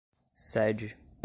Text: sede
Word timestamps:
sede 0.35 0.97